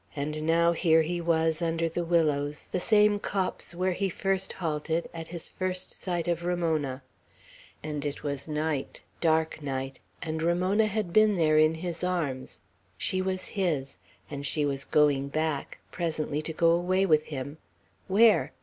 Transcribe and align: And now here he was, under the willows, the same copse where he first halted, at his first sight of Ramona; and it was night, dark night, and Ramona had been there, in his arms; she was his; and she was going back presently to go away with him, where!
And 0.15 0.47
now 0.47 0.71
here 0.71 1.03
he 1.03 1.21
was, 1.21 1.61
under 1.61 1.87
the 1.87 2.03
willows, 2.03 2.69
the 2.69 2.79
same 2.79 3.19
copse 3.19 3.75
where 3.75 3.91
he 3.91 4.09
first 4.09 4.53
halted, 4.53 5.07
at 5.13 5.27
his 5.27 5.47
first 5.47 5.91
sight 5.91 6.27
of 6.27 6.43
Ramona; 6.43 7.03
and 7.83 8.03
it 8.03 8.23
was 8.23 8.47
night, 8.47 9.01
dark 9.19 9.61
night, 9.61 9.99
and 10.19 10.41
Ramona 10.41 10.87
had 10.87 11.13
been 11.13 11.35
there, 11.35 11.59
in 11.59 11.75
his 11.75 12.03
arms; 12.03 12.61
she 12.97 13.21
was 13.21 13.49
his; 13.49 13.97
and 14.27 14.43
she 14.43 14.65
was 14.65 14.85
going 14.85 15.27
back 15.27 15.77
presently 15.91 16.41
to 16.41 16.51
go 16.53 16.71
away 16.71 17.05
with 17.05 17.25
him, 17.25 17.59
where! 18.07 18.53